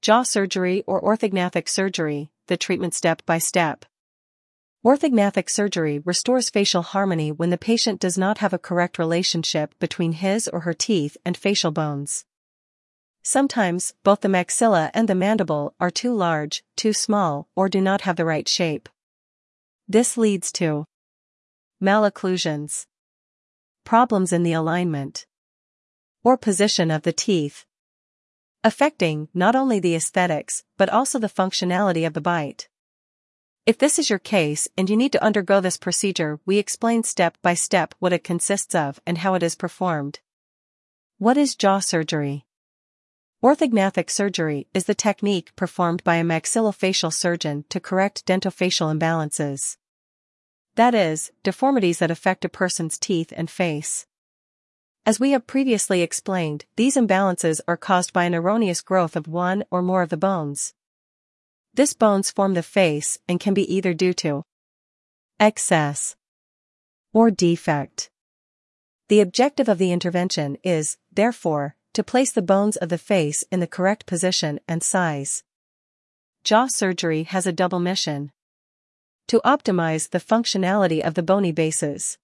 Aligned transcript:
jaw 0.00 0.22
surgery 0.22 0.82
or 0.86 1.00
orthognathic 1.02 1.68
surgery, 1.68 2.30
the 2.46 2.56
treatment 2.56 2.94
step 2.94 3.24
by 3.26 3.38
step. 3.38 3.84
Orthognathic 4.84 5.50
surgery 5.50 5.98
restores 5.98 6.48
facial 6.48 6.80
harmony 6.80 7.30
when 7.30 7.50
the 7.50 7.58
patient 7.58 8.00
does 8.00 8.16
not 8.16 8.38
have 8.38 8.54
a 8.54 8.58
correct 8.58 8.98
relationship 8.98 9.74
between 9.78 10.12
his 10.12 10.48
or 10.48 10.60
her 10.60 10.72
teeth 10.72 11.18
and 11.24 11.36
facial 11.36 11.70
bones. 11.70 12.24
Sometimes, 13.22 13.92
both 14.02 14.22
the 14.22 14.28
maxilla 14.28 14.90
and 14.94 15.06
the 15.06 15.14
mandible 15.14 15.74
are 15.78 15.90
too 15.90 16.14
large, 16.14 16.64
too 16.76 16.94
small, 16.94 17.48
or 17.54 17.68
do 17.68 17.82
not 17.82 18.00
have 18.02 18.16
the 18.16 18.24
right 18.24 18.48
shape. 18.48 18.88
This 19.86 20.16
leads 20.16 20.50
to 20.52 20.86
malocclusions, 21.82 22.86
problems 23.84 24.32
in 24.32 24.44
the 24.44 24.54
alignment 24.54 25.26
or 26.24 26.38
position 26.38 26.90
of 26.90 27.02
the 27.02 27.12
teeth, 27.12 27.66
affecting 28.62 29.28
not 29.32 29.56
only 29.56 29.80
the 29.80 29.94
aesthetics 29.94 30.64
but 30.76 30.88
also 30.88 31.18
the 31.18 31.28
functionality 31.28 32.06
of 32.06 32.14
the 32.14 32.20
bite. 32.20 32.68
If 33.66 33.78
this 33.78 33.98
is 33.98 34.10
your 34.10 34.18
case 34.18 34.68
and 34.76 34.90
you 34.90 34.96
need 34.96 35.12
to 35.12 35.22
undergo 35.22 35.60
this 35.60 35.76
procedure, 35.76 36.40
we 36.44 36.58
explain 36.58 37.02
step 37.02 37.36
by 37.42 37.54
step 37.54 37.94
what 37.98 38.12
it 38.12 38.24
consists 38.24 38.74
of 38.74 39.00
and 39.06 39.18
how 39.18 39.34
it 39.34 39.42
is 39.42 39.54
performed. 39.54 40.20
What 41.18 41.36
is 41.36 41.54
jaw 41.54 41.78
surgery? 41.80 42.46
Orthognathic 43.42 44.10
surgery 44.10 44.66
is 44.74 44.84
the 44.84 44.94
technique 44.94 45.54
performed 45.56 46.04
by 46.04 46.16
a 46.16 46.24
maxillofacial 46.24 47.12
surgeon 47.12 47.64
to 47.70 47.80
correct 47.80 48.26
dentofacial 48.26 48.94
imbalances. 48.94 49.76
That 50.74 50.94
is, 50.94 51.30
deformities 51.42 51.98
that 51.98 52.10
affect 52.10 52.44
a 52.44 52.50
person's 52.50 52.98
teeth 52.98 53.32
and 53.36 53.50
face. 53.50 54.06
As 55.06 55.18
we 55.18 55.30
have 55.30 55.46
previously 55.46 56.02
explained, 56.02 56.66
these 56.76 56.96
imbalances 56.96 57.60
are 57.66 57.76
caused 57.76 58.12
by 58.12 58.24
an 58.24 58.34
erroneous 58.34 58.82
growth 58.82 59.16
of 59.16 59.26
one 59.26 59.64
or 59.70 59.82
more 59.82 60.02
of 60.02 60.10
the 60.10 60.16
bones. 60.16 60.74
This 61.72 61.94
bones 61.94 62.30
form 62.30 62.54
the 62.54 62.62
face 62.62 63.18
and 63.28 63.40
can 63.40 63.54
be 63.54 63.74
either 63.74 63.94
due 63.94 64.12
to 64.14 64.44
excess 65.38 66.16
or 67.12 67.30
defect. 67.30 68.10
The 69.08 69.20
objective 69.20 69.68
of 69.68 69.78
the 69.78 69.90
intervention 69.90 70.58
is, 70.62 70.98
therefore, 71.10 71.76
to 71.94 72.04
place 72.04 72.30
the 72.30 72.42
bones 72.42 72.76
of 72.76 72.88
the 72.88 72.98
face 72.98 73.42
in 73.50 73.60
the 73.60 73.66
correct 73.66 74.06
position 74.06 74.60
and 74.68 74.82
size. 74.82 75.42
Jaw 76.44 76.66
surgery 76.66 77.24
has 77.24 77.46
a 77.46 77.52
double 77.52 77.80
mission. 77.80 78.32
To 79.28 79.40
optimize 79.44 80.10
the 80.10 80.20
functionality 80.20 81.00
of 81.00 81.14
the 81.14 81.22
bony 81.22 81.52
bases. 81.52 82.18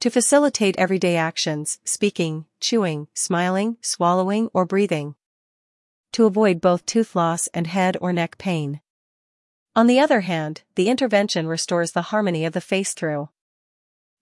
To 0.00 0.10
facilitate 0.10 0.78
everyday 0.78 1.16
actions, 1.16 1.78
speaking, 1.84 2.44
chewing, 2.60 3.08
smiling, 3.14 3.78
swallowing, 3.80 4.50
or 4.52 4.66
breathing. 4.66 5.14
To 6.12 6.26
avoid 6.26 6.60
both 6.60 6.84
tooth 6.84 7.16
loss 7.16 7.48
and 7.54 7.66
head 7.66 7.96
or 8.00 8.12
neck 8.12 8.36
pain. 8.36 8.80
On 9.74 9.86
the 9.86 9.98
other 9.98 10.20
hand, 10.20 10.62
the 10.74 10.88
intervention 10.88 11.48
restores 11.48 11.92
the 11.92 12.02
harmony 12.02 12.44
of 12.44 12.52
the 12.52 12.60
face 12.60 12.94
through 12.94 13.30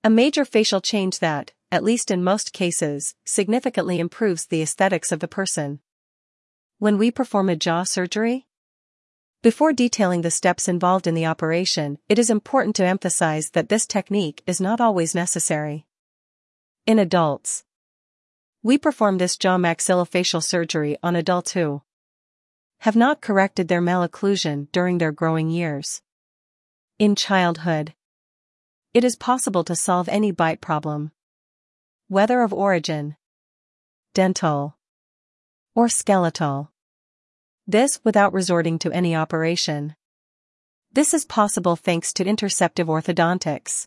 a 0.04 0.10
major 0.10 0.44
facial 0.44 0.80
change 0.80 1.18
that, 1.18 1.52
at 1.70 1.84
least 1.84 2.10
in 2.10 2.24
most 2.24 2.52
cases, 2.52 3.14
significantly 3.24 4.00
improves 4.00 4.46
the 4.46 4.62
aesthetics 4.62 5.12
of 5.12 5.20
the 5.20 5.28
person. 5.28 5.80
When 6.78 6.98
we 6.98 7.10
perform 7.10 7.48
a 7.48 7.56
jaw 7.56 7.84
surgery, 7.84 8.46
before 9.42 9.72
detailing 9.72 10.22
the 10.22 10.30
steps 10.30 10.68
involved 10.68 11.06
in 11.06 11.14
the 11.14 11.26
operation, 11.26 11.98
it 12.08 12.18
is 12.18 12.30
important 12.30 12.76
to 12.76 12.86
emphasize 12.86 13.50
that 13.50 13.68
this 13.68 13.86
technique 13.86 14.42
is 14.46 14.60
not 14.60 14.80
always 14.80 15.14
necessary. 15.14 15.86
In 16.86 16.98
adults, 16.98 17.64
we 18.62 18.78
perform 18.78 19.18
this 19.18 19.36
jaw 19.36 19.58
maxillofacial 19.58 20.42
surgery 20.42 20.96
on 21.02 21.16
adults 21.16 21.52
who 21.52 21.82
have 22.80 22.96
not 22.96 23.20
corrected 23.20 23.68
their 23.68 23.82
malocclusion 23.82 24.66
during 24.72 24.98
their 24.98 25.12
growing 25.12 25.50
years. 25.50 26.02
In 26.98 27.14
childhood, 27.14 27.94
it 28.94 29.04
is 29.04 29.16
possible 29.16 29.64
to 29.64 29.74
solve 29.74 30.08
any 30.08 30.30
bite 30.30 30.60
problem. 30.60 31.12
Whether 32.08 32.42
of 32.42 32.52
origin, 32.52 33.16
dental, 34.14 34.76
or 35.74 35.88
skeletal. 35.88 36.71
This 37.66 38.00
without 38.02 38.32
resorting 38.32 38.80
to 38.80 38.90
any 38.90 39.14
operation. 39.14 39.94
This 40.92 41.14
is 41.14 41.24
possible 41.24 41.76
thanks 41.76 42.12
to 42.14 42.24
interceptive 42.24 42.86
orthodontics. 42.86 43.86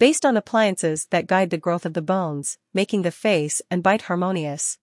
Based 0.00 0.26
on 0.26 0.36
appliances 0.36 1.06
that 1.10 1.28
guide 1.28 1.50
the 1.50 1.56
growth 1.56 1.86
of 1.86 1.94
the 1.94 2.02
bones, 2.02 2.58
making 2.72 3.02
the 3.02 3.12
face 3.12 3.62
and 3.70 3.80
bite 3.80 4.02
harmonious. 4.02 4.78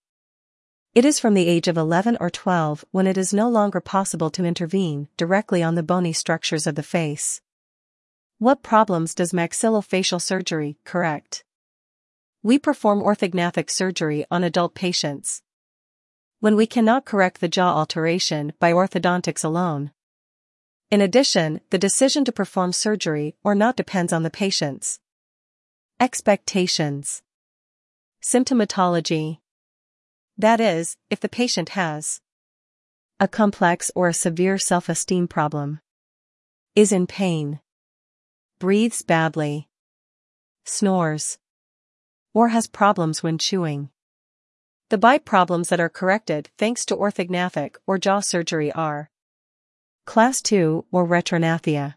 It 0.96 1.04
is 1.04 1.20
from 1.20 1.34
the 1.34 1.48
age 1.48 1.68
of 1.68 1.76
11 1.76 2.18
or 2.22 2.30
12 2.30 2.86
when 2.92 3.08
it 3.08 3.18
is 3.18 3.34
no 3.34 3.50
longer 3.50 3.82
possible 3.82 4.30
to 4.32 4.46
intervene 4.46 5.10
directly 5.18 5.62
on 5.62 5.76
the 5.76 5.84
bony 5.84 6.14
structures 6.14 6.66
of 6.66 6.76
the 6.76 6.84
face. 6.84 7.42
What 8.40 8.64
problems 8.64 9.14
does 9.14 9.34
maxillofacial 9.34 10.22
surgery 10.22 10.78
correct? 10.86 11.44
We 12.42 12.58
perform 12.58 13.02
orthognathic 13.02 13.70
surgery 13.70 14.26
on 14.32 14.46
adult 14.46 14.76
patients 14.76 15.44
when 16.42 16.56
we 16.56 16.66
cannot 16.66 17.06
correct 17.06 17.40
the 17.40 17.48
jaw 17.48 17.78
alteration 17.78 18.52
by 18.60 18.74
orthodontics 18.74 19.46
alone. 19.46 19.92
In 20.90 21.00
addition, 21.00 21.62
the 21.70 21.78
decision 21.78 22.26
to 22.26 22.32
perform 22.32 22.74
surgery 22.74 23.36
or 23.44 23.54
not 23.54 23.76
depends 23.78 24.12
on 24.12 24.24
the 24.24 24.32
patient's 24.32 25.00
expectations. 26.00 27.22
Symptomatology. 28.24 29.38
That 30.36 30.60
is, 30.60 30.98
if 31.12 31.20
the 31.20 31.30
patient 31.30 31.70
has 31.70 32.22
a 33.20 33.28
complex 33.28 33.92
or 33.94 34.08
a 34.08 34.14
severe 34.14 34.58
self-esteem 34.58 35.28
problem, 35.28 35.80
is 36.76 36.92
in 36.92 37.06
pain, 37.06 37.60
breathes 38.60 39.04
badly, 39.04 39.70
snores, 40.66 41.38
or 42.34 42.48
has 42.48 42.66
problems 42.66 43.22
when 43.22 43.38
chewing. 43.38 43.92
The 44.92 44.98
bite 44.98 45.24
problems 45.24 45.70
that 45.70 45.80
are 45.80 45.88
corrected 45.88 46.50
thanks 46.58 46.84
to 46.88 46.98
orthognathic 46.98 47.78
or 47.88 47.98
jaw 47.98 48.20
surgery 48.20 48.74
are 48.74 49.10
Class 50.06 50.42
2 50.42 50.84
or 50.92 51.08
retrognathia. 51.08 51.96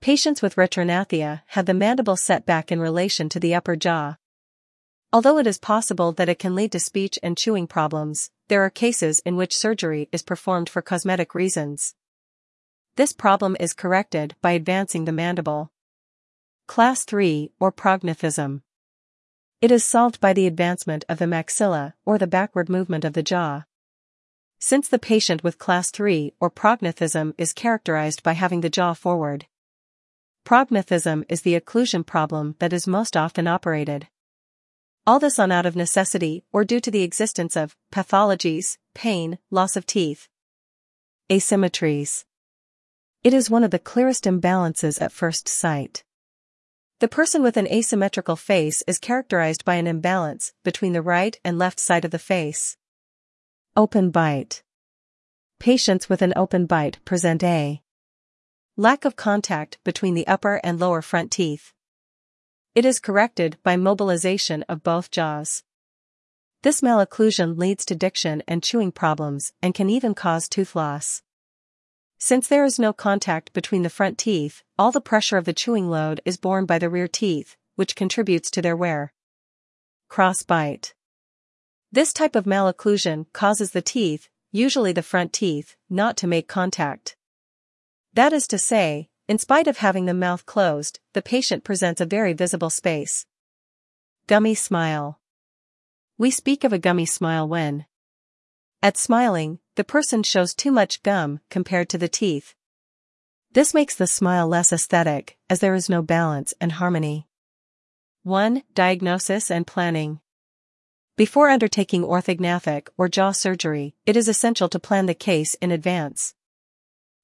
Patients 0.00 0.40
with 0.40 0.54
retrognathia 0.54 1.42
have 1.46 1.66
the 1.66 1.74
mandible 1.74 2.16
set 2.16 2.46
back 2.46 2.70
in 2.70 2.78
relation 2.78 3.28
to 3.30 3.40
the 3.40 3.52
upper 3.52 3.74
jaw. 3.74 4.14
Although 5.12 5.38
it 5.38 5.48
is 5.48 5.58
possible 5.58 6.12
that 6.12 6.28
it 6.28 6.38
can 6.38 6.54
lead 6.54 6.70
to 6.70 6.78
speech 6.78 7.18
and 7.20 7.36
chewing 7.36 7.66
problems, 7.66 8.30
there 8.46 8.62
are 8.62 8.70
cases 8.70 9.18
in 9.26 9.34
which 9.34 9.56
surgery 9.56 10.08
is 10.12 10.22
performed 10.22 10.68
for 10.68 10.80
cosmetic 10.80 11.34
reasons. 11.34 11.96
This 12.94 13.12
problem 13.12 13.56
is 13.58 13.74
corrected 13.74 14.36
by 14.40 14.52
advancing 14.52 15.04
the 15.04 15.10
mandible. 15.10 15.72
Class 16.68 17.04
3 17.04 17.50
or 17.58 17.72
prognathism. 17.72 18.62
It 19.60 19.72
is 19.72 19.84
solved 19.84 20.20
by 20.20 20.34
the 20.34 20.46
advancement 20.46 21.04
of 21.08 21.18
the 21.18 21.24
maxilla 21.24 21.94
or 22.04 22.16
the 22.16 22.28
backward 22.28 22.68
movement 22.68 23.04
of 23.04 23.14
the 23.14 23.24
jaw. 23.24 23.64
Since 24.60 24.86
the 24.86 25.00
patient 25.00 25.42
with 25.42 25.58
class 25.58 25.90
3 25.90 26.32
or 26.38 26.48
prognathism 26.48 27.34
is 27.36 27.52
characterized 27.52 28.22
by 28.22 28.34
having 28.34 28.60
the 28.60 28.70
jaw 28.70 28.94
forward. 28.94 29.46
Prognathism 30.44 31.24
is 31.28 31.42
the 31.42 31.58
occlusion 31.58 32.06
problem 32.06 32.54
that 32.60 32.72
is 32.72 32.86
most 32.86 33.16
often 33.16 33.48
operated. 33.48 34.06
All 35.04 35.18
this 35.18 35.40
on 35.40 35.50
out 35.50 35.66
of 35.66 35.74
necessity 35.74 36.44
or 36.52 36.64
due 36.64 36.80
to 36.80 36.90
the 36.92 37.02
existence 37.02 37.56
of 37.56 37.76
pathologies, 37.92 38.78
pain, 38.94 39.38
loss 39.50 39.74
of 39.74 39.86
teeth. 39.86 40.28
Asymmetries. 41.28 42.24
It 43.24 43.34
is 43.34 43.50
one 43.50 43.64
of 43.64 43.72
the 43.72 43.80
clearest 43.80 44.22
imbalances 44.22 45.02
at 45.02 45.10
first 45.10 45.48
sight. 45.48 46.04
The 47.00 47.06
person 47.06 47.44
with 47.44 47.56
an 47.56 47.68
asymmetrical 47.68 48.34
face 48.34 48.82
is 48.88 48.98
characterized 48.98 49.64
by 49.64 49.76
an 49.76 49.86
imbalance 49.86 50.52
between 50.64 50.94
the 50.94 51.02
right 51.02 51.38
and 51.44 51.56
left 51.56 51.78
side 51.78 52.04
of 52.04 52.10
the 52.10 52.18
face. 52.18 52.76
Open 53.76 54.10
bite. 54.10 54.64
Patients 55.60 56.08
with 56.08 56.22
an 56.22 56.32
open 56.34 56.66
bite 56.66 56.98
present 57.04 57.44
a 57.44 57.82
lack 58.76 59.04
of 59.04 59.14
contact 59.14 59.78
between 59.84 60.14
the 60.14 60.26
upper 60.26 60.60
and 60.64 60.80
lower 60.80 61.00
front 61.00 61.30
teeth. 61.30 61.72
It 62.74 62.84
is 62.84 62.98
corrected 62.98 63.58
by 63.62 63.76
mobilization 63.76 64.64
of 64.68 64.82
both 64.82 65.12
jaws. 65.12 65.62
This 66.62 66.80
malocclusion 66.80 67.56
leads 67.56 67.84
to 67.86 67.94
diction 67.94 68.42
and 68.48 68.60
chewing 68.60 68.90
problems 68.90 69.52
and 69.62 69.72
can 69.72 69.88
even 69.88 70.16
cause 70.16 70.48
tooth 70.48 70.74
loss. 70.74 71.22
Since 72.20 72.48
there 72.48 72.64
is 72.64 72.80
no 72.80 72.92
contact 72.92 73.52
between 73.52 73.82
the 73.82 73.90
front 73.90 74.18
teeth, 74.18 74.62
all 74.76 74.90
the 74.90 75.00
pressure 75.00 75.36
of 75.36 75.44
the 75.44 75.52
chewing 75.52 75.88
load 75.88 76.20
is 76.24 76.36
borne 76.36 76.66
by 76.66 76.78
the 76.78 76.90
rear 76.90 77.06
teeth, 77.06 77.56
which 77.76 77.94
contributes 77.94 78.50
to 78.50 78.60
their 78.60 78.76
wear. 78.76 79.12
Crossbite. 80.10 80.94
This 81.92 82.12
type 82.12 82.34
of 82.34 82.44
malocclusion 82.44 83.26
causes 83.32 83.70
the 83.70 83.82
teeth, 83.82 84.28
usually 84.50 84.92
the 84.92 85.02
front 85.02 85.32
teeth, 85.32 85.76
not 85.88 86.16
to 86.16 86.26
make 86.26 86.48
contact. 86.48 87.16
That 88.14 88.32
is 88.32 88.48
to 88.48 88.58
say, 88.58 89.10
in 89.28 89.38
spite 89.38 89.68
of 89.68 89.78
having 89.78 90.06
the 90.06 90.14
mouth 90.14 90.44
closed, 90.44 90.98
the 91.12 91.22
patient 91.22 91.62
presents 91.62 92.00
a 92.00 92.06
very 92.06 92.32
visible 92.32 92.70
space. 92.70 93.26
Gummy 94.26 94.56
smile. 94.56 95.20
We 96.18 96.32
speak 96.32 96.64
of 96.64 96.72
a 96.72 96.78
gummy 96.78 97.06
smile 97.06 97.46
when, 97.46 97.86
at 98.82 98.96
smiling, 98.96 99.58
the 99.78 99.84
person 99.84 100.24
shows 100.24 100.54
too 100.54 100.72
much 100.72 101.04
gum 101.04 101.38
compared 101.50 101.88
to 101.88 101.96
the 101.96 102.08
teeth. 102.08 102.52
This 103.52 103.72
makes 103.72 103.94
the 103.94 104.08
smile 104.08 104.48
less 104.48 104.72
aesthetic, 104.72 105.38
as 105.48 105.60
there 105.60 105.72
is 105.76 105.88
no 105.88 106.02
balance 106.02 106.52
and 106.60 106.72
harmony. 106.72 107.28
1. 108.24 108.64
Diagnosis 108.74 109.52
and 109.52 109.68
planning. 109.68 110.18
Before 111.16 111.48
undertaking 111.48 112.02
orthognathic 112.02 112.88
or 112.96 113.08
jaw 113.08 113.30
surgery, 113.30 113.94
it 114.04 114.16
is 114.16 114.26
essential 114.26 114.68
to 114.68 114.80
plan 114.80 115.06
the 115.06 115.14
case 115.14 115.54
in 115.62 115.70
advance. 115.70 116.34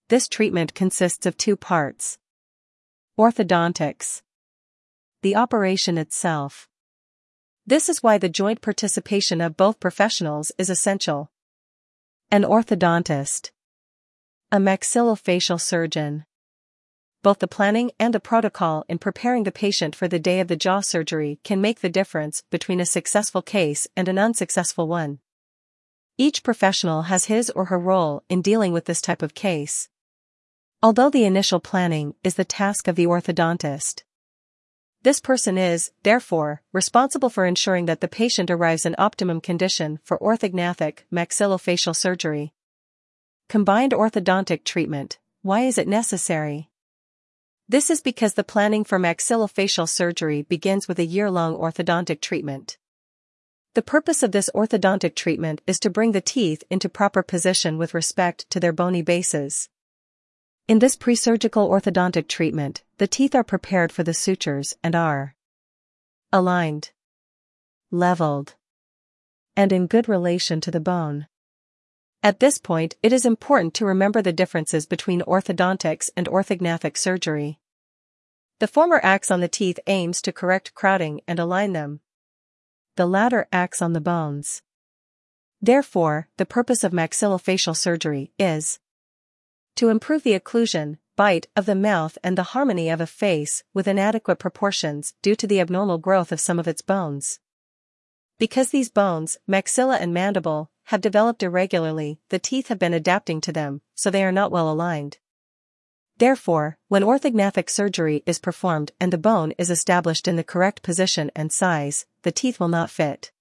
This 0.08 0.28
treatment 0.28 0.74
consists 0.74 1.26
of 1.26 1.36
two 1.36 1.56
parts. 1.56 2.18
Orthodontics. 3.18 4.22
The 5.22 5.34
operation 5.34 5.98
itself. 5.98 6.68
This 7.66 7.88
is 7.88 8.00
why 8.00 8.16
the 8.18 8.28
joint 8.28 8.60
participation 8.60 9.40
of 9.40 9.56
both 9.56 9.80
professionals 9.80 10.52
is 10.56 10.70
essential. 10.70 11.32
An 12.34 12.42
orthodontist. 12.42 13.52
A 14.50 14.56
maxillofacial 14.56 15.60
surgeon. 15.60 16.24
Both 17.22 17.38
the 17.38 17.46
planning 17.46 17.92
and 18.00 18.12
the 18.12 18.18
protocol 18.18 18.84
in 18.88 18.98
preparing 18.98 19.44
the 19.44 19.52
patient 19.52 19.94
for 19.94 20.08
the 20.08 20.18
day 20.18 20.40
of 20.40 20.48
the 20.48 20.56
jaw 20.56 20.80
surgery 20.80 21.38
can 21.44 21.60
make 21.60 21.78
the 21.78 21.88
difference 21.88 22.42
between 22.50 22.80
a 22.80 22.86
successful 22.86 23.40
case 23.40 23.86
and 23.96 24.08
an 24.08 24.18
unsuccessful 24.18 24.88
one. 24.88 25.20
Each 26.18 26.42
professional 26.42 27.02
has 27.02 27.26
his 27.26 27.50
or 27.50 27.66
her 27.66 27.78
role 27.78 28.24
in 28.28 28.42
dealing 28.42 28.72
with 28.72 28.86
this 28.86 29.00
type 29.00 29.22
of 29.22 29.34
case. 29.34 29.88
Although 30.82 31.10
the 31.10 31.24
initial 31.24 31.60
planning 31.60 32.16
is 32.24 32.34
the 32.34 32.44
task 32.44 32.88
of 32.88 32.96
the 32.96 33.06
orthodontist. 33.06 34.02
This 35.04 35.20
person 35.20 35.58
is, 35.58 35.92
therefore, 36.02 36.62
responsible 36.72 37.28
for 37.28 37.44
ensuring 37.44 37.84
that 37.84 38.00
the 38.00 38.08
patient 38.08 38.50
arrives 38.50 38.86
in 38.86 38.94
optimum 38.96 39.38
condition 39.42 39.98
for 40.02 40.18
orthognathic 40.18 41.00
maxillofacial 41.12 41.94
surgery. 41.94 42.54
Combined 43.50 43.92
orthodontic 43.92 44.64
treatment, 44.64 45.18
why 45.42 45.60
is 45.60 45.76
it 45.76 45.86
necessary? 45.86 46.70
This 47.68 47.90
is 47.90 48.00
because 48.00 48.32
the 48.32 48.44
planning 48.44 48.82
for 48.82 48.98
maxillofacial 48.98 49.86
surgery 49.86 50.40
begins 50.40 50.88
with 50.88 50.98
a 50.98 51.04
year-long 51.04 51.54
orthodontic 51.54 52.22
treatment. 52.22 52.78
The 53.74 53.82
purpose 53.82 54.22
of 54.22 54.32
this 54.32 54.48
orthodontic 54.54 55.14
treatment 55.14 55.60
is 55.66 55.78
to 55.80 55.90
bring 55.90 56.12
the 56.12 56.22
teeth 56.22 56.64
into 56.70 56.88
proper 56.88 57.22
position 57.22 57.76
with 57.76 57.92
respect 57.92 58.48
to 58.48 58.58
their 58.58 58.72
bony 58.72 59.02
bases. 59.02 59.68
In 60.66 60.78
this 60.78 60.96
pre-surgical 60.96 61.68
orthodontic 61.68 62.26
treatment, 62.26 62.84
the 62.96 63.06
teeth 63.06 63.34
are 63.34 63.44
prepared 63.44 63.92
for 63.92 64.02
the 64.02 64.14
sutures 64.14 64.74
and 64.82 64.94
are 64.94 65.34
aligned, 66.32 66.90
leveled, 67.90 68.54
and 69.54 69.72
in 69.72 69.86
good 69.86 70.08
relation 70.08 70.62
to 70.62 70.70
the 70.70 70.80
bone. 70.80 71.26
At 72.22 72.40
this 72.40 72.56
point, 72.56 72.96
it 73.02 73.12
is 73.12 73.26
important 73.26 73.74
to 73.74 73.84
remember 73.84 74.22
the 74.22 74.32
differences 74.32 74.86
between 74.86 75.20
orthodontics 75.20 76.08
and 76.16 76.26
orthognathic 76.28 76.96
surgery. 76.96 77.60
The 78.58 78.66
former 78.66 79.00
acts 79.02 79.30
on 79.30 79.40
the 79.40 79.48
teeth 79.48 79.78
aims 79.86 80.22
to 80.22 80.32
correct 80.32 80.72
crowding 80.74 81.20
and 81.28 81.38
align 81.38 81.74
them. 81.74 82.00
The 82.96 83.04
latter 83.04 83.46
acts 83.52 83.82
on 83.82 83.92
the 83.92 84.00
bones. 84.00 84.62
Therefore, 85.60 86.28
the 86.38 86.46
purpose 86.46 86.82
of 86.84 86.92
maxillofacial 86.92 87.76
surgery 87.76 88.32
is 88.38 88.80
to 89.76 89.88
improve 89.88 90.22
the 90.22 90.38
occlusion, 90.38 90.98
bite 91.16 91.46
of 91.56 91.66
the 91.66 91.74
mouth 91.74 92.18
and 92.22 92.36
the 92.36 92.50
harmony 92.54 92.88
of 92.88 93.00
a 93.00 93.06
face 93.06 93.62
with 93.72 93.88
inadequate 93.88 94.38
proportions 94.38 95.14
due 95.22 95.36
to 95.36 95.46
the 95.46 95.60
abnormal 95.60 95.98
growth 95.98 96.32
of 96.32 96.40
some 96.40 96.58
of 96.58 96.68
its 96.68 96.82
bones. 96.82 97.40
Because 98.38 98.70
these 98.70 98.90
bones, 98.90 99.36
maxilla 99.48 99.98
and 100.00 100.12
mandible, 100.12 100.70
have 100.88 101.00
developed 101.00 101.42
irregularly, 101.42 102.18
the 102.28 102.38
teeth 102.38 102.68
have 102.68 102.78
been 102.78 102.94
adapting 102.94 103.40
to 103.40 103.52
them, 103.52 103.80
so 103.94 104.10
they 104.10 104.24
are 104.24 104.32
not 104.32 104.50
well 104.50 104.70
aligned. 104.70 105.18
Therefore, 106.18 106.78
when 106.88 107.02
orthognathic 107.02 107.68
surgery 107.68 108.22
is 108.26 108.38
performed 108.38 108.92
and 109.00 109.12
the 109.12 109.18
bone 109.18 109.52
is 109.58 109.70
established 109.70 110.28
in 110.28 110.36
the 110.36 110.44
correct 110.44 110.82
position 110.82 111.30
and 111.34 111.52
size, 111.52 112.06
the 112.22 112.32
teeth 112.32 112.60
will 112.60 112.68
not 112.68 112.90
fit. 112.90 113.32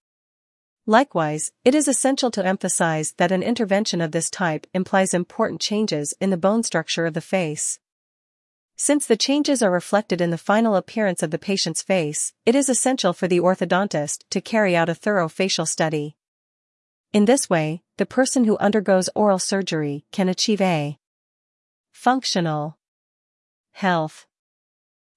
Likewise, 0.85 1.51
it 1.63 1.73
is 1.73 1.87
essential 1.87 2.29
to 2.31 2.45
emphasize 2.45 3.13
that 3.13 3.31
an 3.31 3.41
intervention 3.41 4.01
of 4.01 4.11
this 4.11 4.29
type 4.29 4.67
implies 4.73 5.13
important 5.13 5.61
changes 5.61 6.13
in 6.19 6.29
the 6.29 6.37
bone 6.37 6.61
structure 6.61 7.05
of 7.05 7.13
the 7.13 7.21
face. 7.21 7.79
Since 8.75 9.05
the 9.05 9.15
changes 9.15 9.61
are 9.61 9.71
reflected 9.71 10.19
in 10.19 10.29
the 10.29 10.37
final 10.37 10.75
appearance 10.75 11.23
of 11.23 11.31
the 11.31 11.39
patient's 11.39 11.81
face, 11.81 12.33
it 12.45 12.53
is 12.53 12.67
essential 12.67 13.13
for 13.13 13.29
the 13.29 13.39
orthodontist 13.39 14.23
to 14.31 14.41
carry 14.41 14.75
out 14.75 14.89
a 14.89 14.95
thorough 14.95 15.29
facial 15.29 15.65
study. 15.65 16.17
In 17.13 17.25
this 17.25 17.49
way, 17.49 17.83
the 17.97 18.05
person 18.05 18.43
who 18.43 18.57
undergoes 18.57 19.09
oral 19.15 19.39
surgery 19.39 20.03
can 20.11 20.27
achieve 20.27 20.59
a 20.59 20.97
functional 21.91 22.77
health 23.71 24.25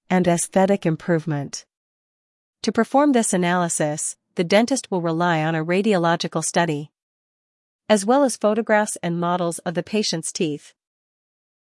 and 0.09 0.27
aesthetic 0.27 0.85
improvement. 0.85 1.65
To 2.61 2.71
perform 2.71 3.11
this 3.11 3.33
analysis, 3.33 4.15
the 4.37 4.43
dentist 4.43 4.91
will 4.91 5.01
rely 5.01 5.43
on 5.43 5.55
a 5.55 5.65
radiological 5.65 6.43
study, 6.43 6.91
as 7.89 8.05
well 8.05 8.23
as 8.23 8.37
photographs 8.37 8.95
and 9.01 9.19
models 9.19 9.57
of 9.59 9.73
the 9.73 9.81
patient's 9.81 10.31
teeth. 10.31 10.75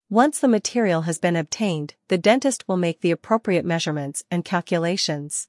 Once 0.09 0.39
the 0.39 0.47
material 0.49 1.03
has 1.03 1.17
been 1.17 1.37
obtained, 1.37 1.95
the 2.09 2.17
dentist 2.17 2.67
will 2.67 2.75
make 2.75 2.99
the 2.99 3.11
appropriate 3.11 3.63
measurements 3.63 4.25
and 4.29 4.43
calculations. 4.43 5.47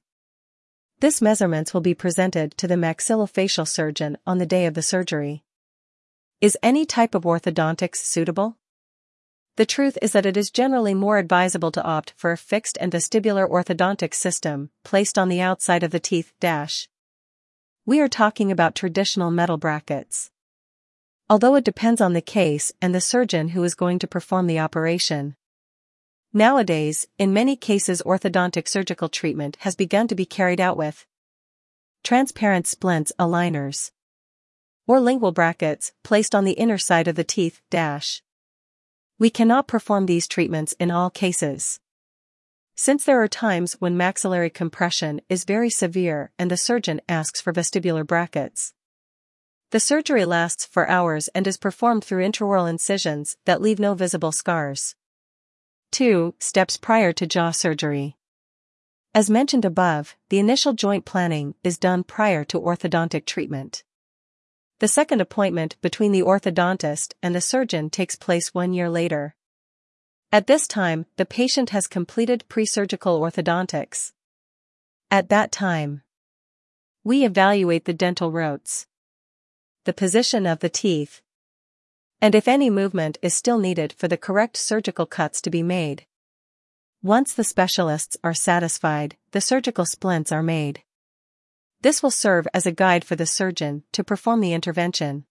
This 1.01 1.21
measurements 1.21 1.73
will 1.73 1.81
be 1.81 1.93
presented 1.93 2.57
to 2.59 2.65
the 2.65 2.75
maxillofacial 2.75 3.67
surgeon 3.67 4.17
on 4.25 4.37
the 4.37 4.45
day 4.45 4.65
of 4.65 4.73
the 4.73 4.81
surgery. 4.81 5.43
Is 6.39 6.57
any 6.63 6.85
type 6.85 7.13
of 7.13 7.23
orthodontics 7.23 7.97
suitable? 7.97 8.57
The 9.57 9.65
truth 9.65 9.97
is 10.01 10.13
that 10.13 10.25
it 10.25 10.37
is 10.37 10.49
generally 10.49 10.93
more 10.93 11.17
advisable 11.17 11.73
to 11.73 11.83
opt 11.83 12.13
for 12.15 12.31
a 12.31 12.37
fixed 12.37 12.77
and 12.79 12.89
vestibular 12.89 13.49
orthodontic 13.49 14.13
system 14.13 14.69
placed 14.85 15.19
on 15.19 15.27
the 15.27 15.41
outside 15.41 15.83
of 15.83 15.91
the 15.91 15.99
teeth 15.99 16.31
dash. 16.39 16.87
We 17.87 18.01
are 18.01 18.09
talking 18.09 18.51
about 18.51 18.75
traditional 18.75 19.31
metal 19.31 19.55
brackets. 19.55 20.29
Although 21.29 21.55
it 21.55 21.63
depends 21.63 22.01
on 22.01 22.11
the 22.11 22.19
case 22.19 22.73
and 22.81 22.93
the 22.93 22.99
surgeon 22.99 23.47
who 23.47 23.63
is 23.63 23.75
going 23.75 23.97
to 23.99 24.07
perform 24.09 24.47
the 24.47 24.59
operation. 24.59 25.37
Nowadays, 26.33 27.07
in 27.17 27.31
many 27.31 27.55
cases 27.55 28.01
orthodontic 28.05 28.67
surgical 28.67 29.07
treatment 29.07 29.55
has 29.61 29.77
begun 29.77 30.09
to 30.09 30.15
be 30.15 30.25
carried 30.25 30.59
out 30.59 30.75
with 30.75 31.05
transparent 32.03 32.67
splints 32.67 33.13
aligners 33.17 33.91
or 34.85 34.99
lingual 34.99 35.31
brackets 35.31 35.93
placed 36.03 36.35
on 36.35 36.43
the 36.43 36.59
inner 36.59 36.77
side 36.77 37.07
of 37.07 37.15
the 37.15 37.23
teeth 37.23 37.61
dash. 37.69 38.21
We 39.17 39.29
cannot 39.29 39.69
perform 39.69 40.07
these 40.07 40.27
treatments 40.27 40.73
in 40.77 40.91
all 40.91 41.09
cases. 41.09 41.79
Since 42.79 43.05
there 43.05 43.19
are 43.23 43.27
times 43.27 43.73
when 43.79 43.97
maxillary 43.97 44.51
compression 44.51 45.19
is 45.29 45.45
very 45.45 45.71
severe 45.71 46.31
and 46.37 46.51
the 46.51 46.57
surgeon 46.57 47.01
asks 47.09 47.41
for 47.41 47.51
vestibular 47.51 48.05
brackets. 48.05 48.71
The 49.71 49.79
surgery 49.79 50.25
lasts 50.25 50.63
for 50.63 50.87
hours 50.87 51.27
and 51.29 51.47
is 51.47 51.57
performed 51.57 52.05
through 52.05 52.23
intraoral 52.23 52.69
incisions 52.69 53.35
that 53.45 53.63
leave 53.63 53.79
no 53.79 53.95
visible 53.95 54.31
scars. 54.31 54.95
2. 55.91 56.35
Steps 56.37 56.77
prior 56.77 57.11
to 57.13 57.25
jaw 57.25 57.49
surgery. 57.49 58.15
As 59.11 59.27
mentioned 59.27 59.65
above, 59.65 60.15
the 60.29 60.37
initial 60.37 60.73
joint 60.73 61.03
planning 61.03 61.55
is 61.63 61.79
done 61.79 62.03
prior 62.03 62.45
to 62.45 62.61
orthodontic 62.61 63.25
treatment. 63.25 63.83
The 64.79 64.87
second 64.87 65.19
appointment 65.19 65.77
between 65.81 66.11
the 66.11 66.21
orthodontist 66.21 67.15
and 67.23 67.33
the 67.33 67.41
surgeon 67.41 67.89
takes 67.89 68.15
place 68.15 68.53
one 68.53 68.73
year 68.73 68.87
later. 68.87 69.33
At 70.31 70.47
this 70.47 70.67
time, 70.67 71.05
the 71.15 71.25
patient 71.25 71.69
has 71.69 71.87
completed 71.87 72.43
pre-surgical 72.49 73.19
orthodontics. 73.21 74.11
At 75.09 75.29
that 75.29 75.53
time, 75.53 76.01
we 77.03 77.23
evaluate 77.23 77.85
the 77.85 77.93
dental 77.93 78.31
roots, 78.33 78.87
the 79.85 79.93
position 79.93 80.45
of 80.45 80.59
the 80.59 80.69
teeth, 80.69 81.21
and 82.21 82.35
if 82.35 82.47
any 82.47 82.69
movement 82.69 83.17
is 83.21 83.33
still 83.33 83.57
needed 83.57 83.93
for 83.93 84.09
the 84.09 84.17
correct 84.17 84.57
surgical 84.57 85.05
cuts 85.05 85.39
to 85.41 85.49
be 85.49 85.63
made. 85.63 86.05
Once 87.01 87.33
the 87.33 87.43
specialists 87.45 88.17
are 88.21 88.33
satisfied, 88.33 89.15
the 89.31 89.39
surgical 89.39 89.85
splints 89.85 90.31
are 90.31 90.43
made. 90.43 90.83
This 91.81 92.03
will 92.03 92.11
serve 92.11 92.47
as 92.53 92.65
a 92.65 92.71
guide 92.73 93.05
for 93.05 93.15
the 93.15 93.25
surgeon 93.25 93.83
to 93.93 94.03
perform 94.03 94.41
the 94.41 94.51
intervention. 94.51 95.25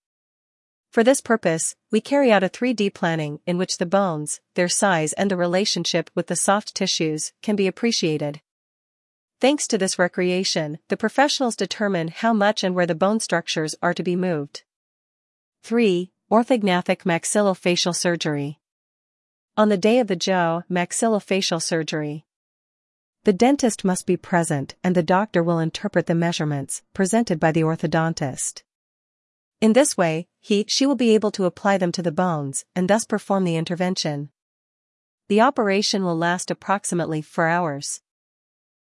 For 0.91 1.05
this 1.05 1.21
purpose, 1.21 1.77
we 1.91 2.01
carry 2.01 2.33
out 2.33 2.43
a 2.43 2.49
3D 2.49 2.95
planning 2.95 3.41
in 3.47 3.59
which 3.59 3.79
the 3.79 3.87
bones, 3.87 4.41
their 4.55 4.69
size 4.69 5.13
and 5.13 5.31
the 5.31 5.37
relationship 5.37 6.11
with 6.15 6.29
the 6.29 6.37
soft 6.37 6.75
tissues 6.75 7.33
can 7.43 7.57
be 7.57 7.67
appreciated. 7.67 8.41
Thanks 9.41 9.67
to 9.69 9.77
this 9.77 9.99
recreation, 9.99 10.79
the 10.89 10.97
professionals 10.97 11.57
determine 11.57 12.09
how 12.09 12.33
much 12.33 12.65
and 12.65 12.75
where 12.75 12.87
the 12.87 12.95
bone 12.95 13.21
structures 13.21 13.75
are 13.83 13.93
to 13.93 14.03
be 14.03 14.17
moved. 14.17 14.65
3. 15.63 16.11
Orthognathic 16.31 17.05
maxillofacial 17.05 17.95
surgery. 17.95 18.61
On 19.57 19.69
the 19.69 19.77
day 19.77 19.99
of 19.99 20.07
the 20.07 20.17
jaw 20.17 20.63
maxillofacial 20.71 21.63
surgery, 21.63 22.25
the 23.25 23.33
dentist 23.33 23.85
must 23.85 24.07
be 24.07 24.17
present 24.17 24.77
and 24.85 24.95
the 24.95 25.03
doctor 25.03 25.43
will 25.43 25.59
interpret 25.59 26.07
the 26.07 26.15
measurements 26.15 26.83
presented 26.95 27.41
by 27.41 27.53
the 27.53 27.63
orthodontist. 27.63 28.63
In 29.67 29.73
this 29.73 29.97
way, 29.97 30.29
he, 30.41 30.65
she 30.69 30.87
will 30.87 30.95
be 30.95 31.13
able 31.17 31.33
to 31.33 31.45
apply 31.45 31.77
them 31.77 31.91
to 31.91 32.01
the 32.01 32.13
bones 32.13 32.65
and 32.77 32.89
thus 32.89 33.05
perform 33.05 33.43
the 33.43 33.57
intervention. 33.57 34.31
The 35.29 35.41
operation 35.41 36.05
will 36.05 36.17
last 36.17 36.53
approximately 36.53 37.21
4 37.21 37.49
hours. 37.49 38.01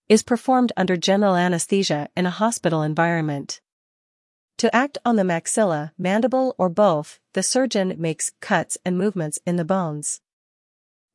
Is 0.08 0.22
performed 0.22 0.70
under 0.76 0.96
general 0.96 1.34
anesthesia 1.34 2.10
in 2.16 2.26
a 2.26 2.30
hospital 2.30 2.82
environment. 2.84 3.60
To 4.58 4.72
act 4.72 4.98
on 5.04 5.16
the 5.16 5.24
maxilla, 5.24 5.90
mandible 5.98 6.54
or 6.58 6.68
both, 6.68 7.18
the 7.32 7.42
surgeon 7.42 7.96
makes 7.98 8.30
cuts 8.40 8.78
and 8.84 8.96
movements 8.96 9.40
in 9.44 9.56
the 9.56 9.64
bones. 9.64 10.20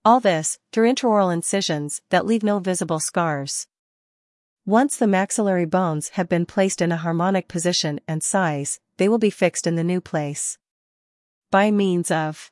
All 0.03 0.19
this, 0.19 0.59
through 0.73 0.91
intraoral 0.91 1.33
incisions 1.33 2.01
that 2.09 2.25
leave 2.25 2.43
no 2.43 2.59
visible 2.59 2.99
scars. 2.99 3.67
Once 4.65 4.95
the 4.95 5.07
maxillary 5.07 5.65
bones 5.65 6.09
have 6.09 6.29
been 6.29 6.45
placed 6.45 6.81
in 6.81 6.89
a 6.89 6.97
harmonic 6.97 7.49
position 7.49 7.99
and 8.07 8.23
size, 8.23 8.79
they 8.95 9.09
will 9.09 9.17
be 9.17 9.29
fixed 9.29 9.67
in 9.67 9.75
the 9.75 9.83
new 9.83 9.99
place. 9.99 10.57
By 11.51 11.69
means 11.69 12.09
of 12.09 12.49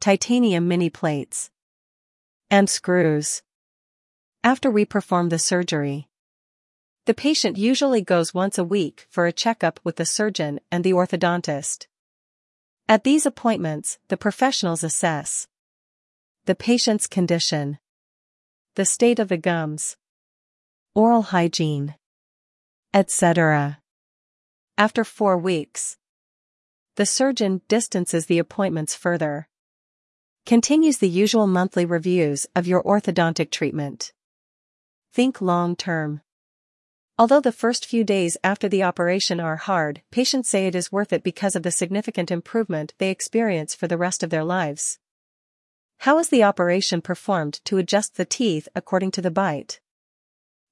titanium 0.00 0.66
mini 0.66 0.90
plates 0.90 1.52
and 2.50 2.68
screws. 2.68 3.42
After 4.42 4.68
we 4.68 4.84
perform 4.84 5.28
the 5.28 5.38
surgery, 5.38 6.08
the 7.06 7.14
patient 7.14 7.56
usually 7.56 8.02
goes 8.02 8.34
once 8.34 8.58
a 8.58 8.64
week 8.64 9.06
for 9.08 9.26
a 9.26 9.32
checkup 9.32 9.78
with 9.84 9.96
the 9.96 10.04
surgeon 10.04 10.58
and 10.72 10.82
the 10.82 10.92
orthodontist. 10.92 11.86
At 12.88 13.04
these 13.04 13.24
appointments, 13.24 13.98
the 14.08 14.16
professionals 14.16 14.82
assess 14.82 15.46
the 16.46 16.56
patient's 16.56 17.06
condition, 17.06 17.78
the 18.74 18.84
state 18.84 19.20
of 19.20 19.28
the 19.28 19.38
gums, 19.38 19.96
oral 20.94 21.22
hygiene, 21.22 21.96
etc. 22.92 23.80
After 24.78 25.02
four 25.02 25.36
weeks, 25.36 25.96
the 26.94 27.04
surgeon 27.04 27.62
distances 27.66 28.26
the 28.26 28.38
appointments 28.38 28.94
further. 28.94 29.48
Continues 30.46 30.98
the 30.98 31.08
usual 31.08 31.48
monthly 31.48 31.84
reviews 31.84 32.46
of 32.54 32.68
your 32.68 32.80
orthodontic 32.84 33.50
treatment. 33.50 34.12
Think 35.12 35.40
long 35.40 35.74
term. 35.74 36.20
Although 37.18 37.40
the 37.40 37.50
first 37.50 37.86
few 37.86 38.04
days 38.04 38.36
after 38.44 38.68
the 38.68 38.84
operation 38.84 39.40
are 39.40 39.56
hard, 39.56 40.02
patients 40.12 40.48
say 40.48 40.66
it 40.68 40.76
is 40.76 40.92
worth 40.92 41.12
it 41.12 41.24
because 41.24 41.56
of 41.56 41.64
the 41.64 41.72
significant 41.72 42.30
improvement 42.30 42.94
they 42.98 43.10
experience 43.10 43.74
for 43.74 43.88
the 43.88 43.98
rest 43.98 44.22
of 44.22 44.30
their 44.30 44.44
lives. 44.44 45.00
How 45.98 46.18
is 46.18 46.28
the 46.28 46.44
operation 46.44 47.00
performed 47.00 47.60
to 47.64 47.78
adjust 47.78 48.16
the 48.16 48.24
teeth 48.24 48.68
according 48.76 49.10
to 49.12 49.22
the 49.22 49.30
bite? 49.30 49.80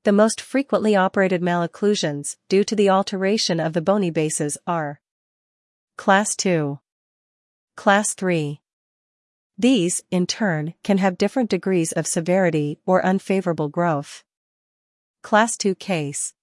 The 0.05 0.13
most 0.13 0.41
frequently 0.41 0.97
operated 0.97 1.43
malocclusions, 1.43 2.37
due 2.49 2.65
to 2.65 2.75
the 2.75 2.89
alteration 2.89 3.61
of 3.61 3.73
the 3.73 3.81
bony 3.81 4.11
bases, 4.11 4.59
are 4.67 5.01
Class 5.97 6.35
2, 6.35 6.81
Class 7.77 8.13
3. 8.15 8.61
These, 9.57 10.03
in 10.11 10.27
turn, 10.27 10.75
can 10.83 10.99
have 10.99 11.17
different 11.19 11.51
degrees 11.51 11.93
of 11.93 12.09
severity 12.09 12.81
or 12.85 13.05
unfavorable 13.05 13.69
growth. 13.69 14.25
Class 15.23 15.57
2 15.57 15.77
case. 15.77 16.35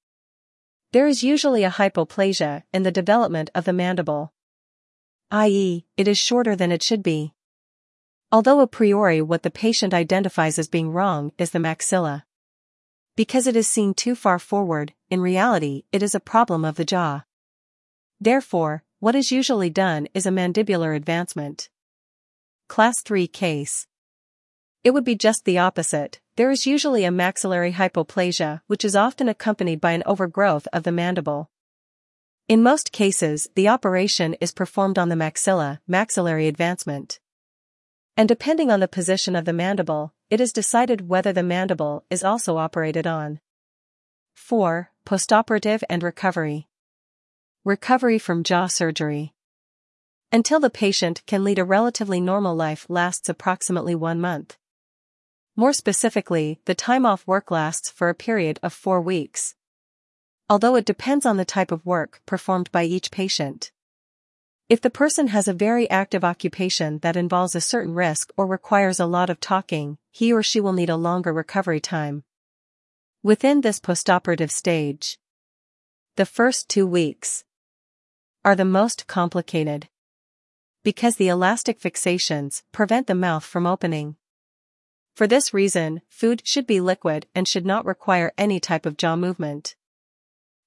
There 0.94 1.08
is 1.08 1.22
usually 1.22 1.66
a 1.66 1.70
hypoplasia 1.70 2.64
in 2.72 2.84
the 2.84 2.92
development 2.92 3.50
of 3.54 3.66
the 3.66 3.74
mandible, 3.74 4.32
i.e., 5.32 5.86
it 5.98 6.08
is 6.08 6.18
shorter 6.18 6.56
than 6.56 6.72
it 6.72 6.82
should 6.82 7.04
be. 7.04 7.34
Although 8.32 8.62
a 8.62 8.68
priori 8.68 9.22
what 9.22 9.44
the 9.44 9.52
patient 9.52 9.94
identifies 9.94 10.58
as 10.58 10.70
being 10.70 10.92
wrong 10.92 11.34
is 11.38 11.52
the 11.52 11.60
maxilla. 11.60 12.24
Because 13.20 13.48
it 13.48 13.58
is 13.58 13.68
seen 13.68 13.94
too 13.94 14.16
far 14.16 14.40
forward, 14.40 14.94
in 15.10 15.20
reality, 15.20 15.84
it 15.92 16.02
is 16.02 16.16
a 16.16 16.22
problem 16.22 16.64
of 16.64 16.76
the 16.76 16.86
jaw. 16.86 17.24
Therefore, 18.18 18.86
what 19.00 19.14
is 19.14 19.30
usually 19.30 19.70
done 19.70 20.08
is 20.14 20.26
a 20.26 20.30
mandibular 20.30 20.96
advancement. 20.96 21.68
Class 22.70 23.02
3 23.02 23.28
case. 23.28 23.88
It 24.86 24.92
would 24.92 25.04
be 25.04 25.16
just 25.16 25.44
the 25.44 25.58
opposite, 25.58 26.22
there 26.38 26.50
is 26.50 26.66
usually 26.66 27.04
a 27.04 27.12
maxillary 27.12 27.74
hypoplasia 27.74 28.62
which 28.68 28.86
is 28.86 28.96
often 28.96 29.28
accompanied 29.28 29.82
by 29.82 29.92
an 29.92 30.04
overgrowth 30.06 30.70
of 30.72 30.84
the 30.84 30.94
mandible. 30.94 31.50
In 32.48 32.64
most 32.64 32.94
cases, 32.94 33.50
the 33.54 33.68
operation 33.68 34.36
is 34.40 34.54
performed 34.54 34.98
on 34.98 35.10
the 35.10 35.16
maxilla, 35.16 35.80
maxillary 35.86 36.48
advancement 36.48 37.20
and 38.20 38.28
depending 38.28 38.70
on 38.70 38.82
the 38.82 38.88
position 38.90 39.34
of 39.34 39.46
the 39.46 39.54
mandible, 39.54 40.14
it 40.30 40.40
is 40.40 40.54
decided 40.54 41.10
whether 41.10 41.34
the 41.34 41.44
mandible 41.44 42.06
is 42.10 42.24
also 42.24 42.58
operated 42.58 43.08
on. 43.08 43.40
4. 44.36 44.92
Postoperative 45.06 45.82
and 45.90 46.04
recovery. 46.04 46.68
Recovery 47.66 48.20
from 48.20 48.44
jaw 48.44 48.68
surgery. 48.68 49.34
Until 50.32 50.60
the 50.60 50.70
patient 50.70 51.24
can 51.26 51.44
lead 51.44 51.58
a 51.58 51.64
relatively 51.64 52.22
normal 52.22 52.56
life 52.56 52.86
lasts 52.88 53.28
approximately 53.28 53.96
one 53.96 54.22
month. 54.22 54.58
More 55.56 55.74
specifically, 55.74 56.60
the 56.66 56.76
time 56.76 57.06
off 57.06 57.26
work 57.26 57.50
lasts 57.50 57.90
for 57.90 58.10
a 58.10 58.16
period 58.16 58.60
of 58.62 58.72
four 58.72 59.02
weeks. 59.02 59.56
Although 60.48 60.76
it 60.76 60.86
depends 60.86 61.26
on 61.26 61.38
the 61.38 61.46
type 61.46 61.72
of 61.72 61.86
work 61.86 62.22
performed 62.28 62.72
by 62.72 62.84
each 62.84 63.10
patient. 63.10 63.72
If 64.70 64.82
the 64.82 64.92
person 64.92 65.30
has 65.30 65.48
a 65.48 65.54
very 65.54 65.90
active 65.90 66.24
occupation 66.24 67.00
that 67.00 67.16
involves 67.16 67.56
a 67.56 67.62
certain 67.62 67.96
risk 67.96 68.32
or 68.38 68.46
requires 68.46 69.00
a 69.00 69.08
lot 69.08 69.32
of 69.32 69.40
talking, 69.40 69.98
he 70.12 70.32
or 70.32 70.44
she 70.44 70.62
will 70.62 70.74
need 70.74 70.92
a 70.92 70.96
longer 70.96 71.34
recovery 71.34 71.80
time. 71.80 72.24
Within 73.24 73.62
this 73.62 73.80
postoperative 73.80 74.52
stage, 74.52 75.18
the 76.18 76.26
first 76.26 76.70
two 76.70 76.86
weeks 76.86 77.46
are 78.46 78.56
the 78.56 78.64
most 78.64 79.08
complicated 79.08 79.90
because 80.84 81.16
the 81.16 81.30
elastic 81.30 81.82
fixations 81.82 82.62
prevent 82.72 83.08
the 83.08 83.16
mouth 83.16 83.44
from 83.44 83.66
opening. 83.66 84.18
For 85.16 85.26
this 85.26 85.52
reason, 85.52 86.02
food 86.10 86.44
should 86.46 86.68
be 86.68 86.80
liquid 86.80 87.26
and 87.34 87.48
should 87.48 87.66
not 87.66 87.86
require 87.86 88.34
any 88.38 88.60
type 88.60 88.86
of 88.86 88.98
jaw 88.98 89.16
movement. 89.16 89.76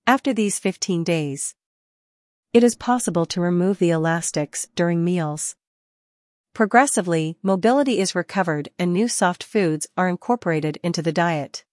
After 0.08 0.34
these 0.34 0.58
15 0.58 1.04
days, 1.04 1.54
it 2.52 2.62
is 2.62 2.74
possible 2.74 3.24
to 3.24 3.40
remove 3.40 3.78
the 3.78 3.90
elastics 3.90 4.68
during 4.74 5.02
meals. 5.02 5.56
Progressively, 6.52 7.38
mobility 7.42 7.98
is 7.98 8.14
recovered 8.14 8.68
and 8.78 8.92
new 8.92 9.08
soft 9.08 9.42
foods 9.42 9.86
are 9.96 10.08
incorporated 10.08 10.78
into 10.82 11.00
the 11.00 11.12
diet. 11.12 11.64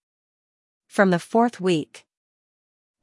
From 0.87 1.09
the 1.09 1.19
fourth 1.19 1.59
week, 1.59 2.05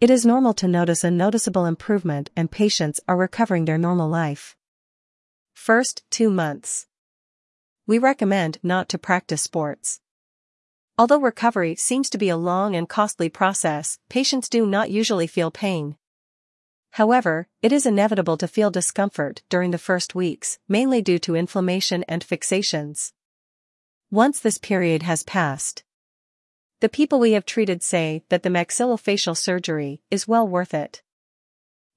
it 0.00 0.08
is 0.08 0.24
normal 0.24 0.54
to 0.54 0.68
notice 0.68 1.04
a 1.04 1.10
noticeable 1.10 1.66
improvement 1.66 2.30
and 2.34 2.50
patients 2.50 2.98
are 3.06 3.16
recovering 3.16 3.66
their 3.66 3.78
normal 3.78 4.08
life. 4.08 4.56
First, 5.52 6.02
two 6.10 6.30
months. 6.30 6.86
We 7.86 7.98
recommend 7.98 8.58
not 8.62 8.88
to 8.90 8.98
practice 8.98 9.42
sports. 9.42 10.00
Although 10.98 11.20
recovery 11.20 11.76
seems 11.76 12.08
to 12.10 12.18
be 12.18 12.30
a 12.30 12.38
long 12.38 12.74
and 12.74 12.88
costly 12.88 13.28
process, 13.28 13.98
patients 14.08 14.48
do 14.48 14.64
not 14.64 14.90
usually 14.90 15.26
feel 15.26 15.50
pain. 15.50 15.96
However, 16.96 17.46
it 17.60 17.72
is 17.72 17.84
inevitable 17.84 18.38
to 18.38 18.48
feel 18.48 18.70
discomfort 18.70 19.42
during 19.50 19.70
the 19.70 19.76
first 19.76 20.14
weeks, 20.14 20.58
mainly 20.66 21.02
due 21.02 21.18
to 21.18 21.36
inflammation 21.36 22.06
and 22.08 22.26
fixations. 22.26 23.12
Once 24.10 24.40
this 24.40 24.56
period 24.56 25.02
has 25.02 25.22
passed, 25.22 25.84
the 26.80 26.88
people 26.88 27.18
we 27.18 27.32
have 27.32 27.44
treated 27.44 27.82
say 27.82 28.22
that 28.30 28.44
the 28.44 28.48
maxillofacial 28.48 29.36
surgery 29.36 30.00
is 30.10 30.26
well 30.26 30.48
worth 30.48 30.72
it. 30.72 31.02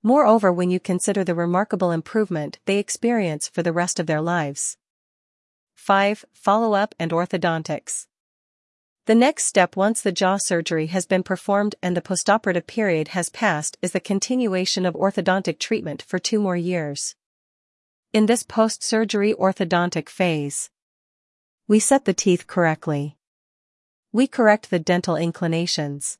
Moreover, 0.04 0.52
when 0.52 0.70
you 0.70 0.82
consider 0.82 1.24
the 1.24 1.34
remarkable 1.34 1.92
improvement 1.92 2.60
they 2.66 2.78
experience 2.78 3.48
for 3.48 3.64
the 3.64 3.72
rest 3.72 4.02
of 4.02 4.06
their 4.06 4.20
lives. 4.20 4.76
5. 5.76 6.26
Follow 6.34 6.74
up 6.74 6.94
and 7.00 7.12
orthodontics. 7.12 8.08
The 9.10 9.16
next 9.16 9.46
step 9.46 9.76
once 9.76 10.02
the 10.02 10.12
jaw 10.12 10.38
surgery 10.38 10.86
has 10.86 11.08
been 11.08 11.24
performed 11.24 11.74
and 11.82 11.98
the 11.98 12.02
postoperative 12.02 12.68
period 12.68 13.08
has 13.08 13.30
passed 13.30 13.76
is 13.82 13.92
the 13.92 14.00
continuation 14.00 14.86
of 14.86 14.94
orthodontic 14.94 15.58
treatment 15.58 16.04
for 16.04 16.20
two 16.20 16.40
more 16.40 16.56
years. 16.56 17.16
In 18.14 18.28
this 18.28 18.44
post-surgery 18.44 19.34
orthodontic 19.34 20.10
phase, 20.10 20.70
we 21.68 21.80
set 21.80 22.06
the 22.06 22.14
teeth 22.14 22.46
correctly. 22.46 23.18
We 24.12 24.28
correct 24.28 24.70
the 24.70 24.78
dental 24.78 25.16
inclinations. 25.16 26.20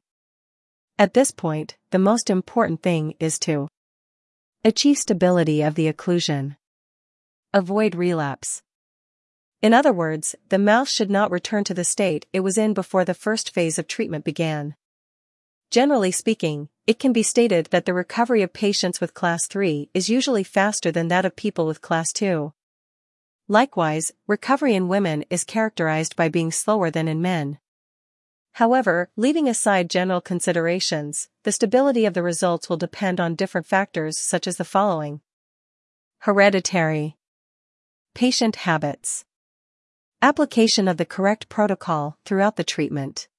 At 0.98 1.14
this 1.14 1.30
point, 1.30 1.78
the 1.92 2.00
most 2.00 2.28
important 2.28 2.82
thing 2.82 3.14
is 3.20 3.38
to 3.42 3.68
achieve 4.66 4.98
stability 4.98 5.62
of 5.62 5.76
the 5.76 5.94
occlusion. 5.94 6.58
Avoid 7.54 7.94
relapse. 7.94 8.64
In 9.62 9.74
other 9.74 9.92
words, 9.92 10.36
the 10.48 10.58
mouth 10.58 10.88
should 10.88 11.10
not 11.10 11.32
return 11.32 11.66
to 11.66 11.74
the 11.74 11.84
state 11.84 12.26
it 12.32 12.40
was 12.40 12.58
in 12.58 12.74
before 12.74 13.04
the 13.04 13.14
first 13.14 13.54
phase 13.54 13.78
of 13.78 13.88
treatment 13.88 14.24
began. 14.24 14.76
Generally 15.70 16.12
speaking, 16.12 16.70
it 16.88 16.98
can 16.98 17.12
be 17.12 17.24
stated 17.24 17.68
that 17.68 17.86
the 17.86 17.94
recovery 17.94 18.42
of 18.42 18.54
patients 18.54 19.02
with 19.02 19.14
class 19.14 19.46
3 19.48 19.90
is 19.94 20.10
usually 20.10 20.44
faster 20.44 20.92
than 20.92 21.10
that 21.10 21.26
of 21.26 21.36
people 21.36 21.68
with 21.68 21.82
class 21.82 22.14
2. 22.14 22.54
Likewise, 23.50 24.12
recovery 24.28 24.76
in 24.76 24.88
women 24.88 25.26
is 25.30 25.44
characterized 25.44 26.16
by 26.16 26.30
being 26.30 26.52
slower 26.52 26.90
than 26.90 27.08
in 27.08 27.22
men. 27.22 27.60
However, 28.54 29.10
leaving 29.16 29.48
aside 29.48 29.90
general 29.90 30.22
considerations, 30.22 31.30
the 31.44 31.52
stability 31.52 32.06
of 32.06 32.14
the 32.14 32.24
results 32.24 32.70
will 32.70 32.78
depend 32.78 33.20
on 33.20 33.36
different 33.36 33.68
factors 33.68 34.18
such 34.18 34.48
as 34.48 34.58
the 34.58 34.64
following. 34.64 35.22
Hereditary. 36.20 37.18
Patient 38.16 38.56
habits. 38.58 39.26
Application 40.22 40.90
of 40.90 40.98
the 40.98 41.06
correct 41.06 41.48
protocol 41.48 42.18
throughout 42.26 42.58
the 42.58 42.64
treatment. 42.66 43.30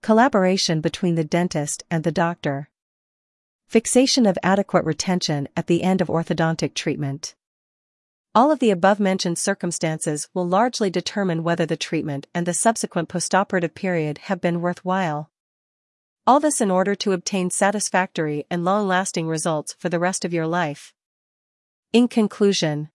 Collaboration 0.00 0.80
between 0.80 1.16
the 1.16 1.24
dentist 1.24 1.82
and 1.90 2.04
the 2.04 2.12
doctor. 2.12 2.70
Fixation 3.66 4.24
of 4.24 4.38
adequate 4.44 4.84
retention 4.84 5.48
at 5.56 5.66
the 5.66 5.82
end 5.82 6.00
of 6.00 6.06
orthodontic 6.06 6.74
treatment. 6.74 7.34
All 8.32 8.52
of 8.52 8.60
the 8.60 8.70
above-mentioned 8.70 9.38
circumstances 9.38 10.28
will 10.32 10.46
largely 10.46 10.88
determine 10.88 11.42
whether 11.42 11.66
the 11.66 11.76
treatment 11.76 12.28
and 12.32 12.46
the 12.46 12.54
subsequent 12.54 13.08
postoperative 13.08 13.74
period 13.74 14.18
have 14.18 14.40
been 14.40 14.60
worthwhile. 14.60 15.32
All 16.28 16.38
this 16.38 16.60
in 16.60 16.70
order 16.70 16.94
to 16.94 17.10
obtain 17.10 17.50
satisfactory 17.50 18.46
and 18.48 18.64
long-lasting 18.64 19.26
results 19.26 19.74
for 19.76 19.88
the 19.88 19.98
rest 19.98 20.24
of 20.24 20.32
your 20.32 20.46
life. 20.46 20.94
In 21.92 22.06
conclusion, 22.06 22.90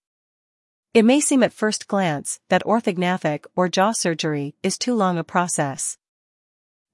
it 0.94 1.04
may 1.04 1.18
seem 1.18 1.42
at 1.42 1.52
first 1.52 1.88
glance 1.88 2.38
that 2.48 2.62
orthognathic 2.62 3.46
or 3.56 3.68
jaw 3.68 3.90
surgery 3.90 4.54
is 4.62 4.78
too 4.78 4.94
long 4.94 5.18
a 5.18 5.24
process 5.24 5.98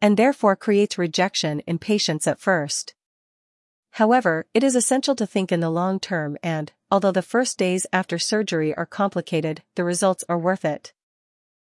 and 0.00 0.16
therefore 0.16 0.56
creates 0.56 0.96
rejection 0.96 1.60
in 1.60 1.78
patients 1.78 2.26
at 2.26 2.40
first. 2.40 2.94
However, 3.92 4.46
it 4.54 4.64
is 4.64 4.74
essential 4.74 5.14
to 5.16 5.26
think 5.26 5.52
in 5.52 5.60
the 5.60 5.68
long 5.68 6.00
term 6.00 6.38
and, 6.42 6.72
although 6.90 7.12
the 7.12 7.20
first 7.20 7.58
days 7.58 7.86
after 7.92 8.18
surgery 8.18 8.74
are 8.74 8.86
complicated, 8.86 9.62
the 9.74 9.84
results 9.84 10.24
are 10.30 10.38
worth 10.38 10.64
it. 10.64 10.94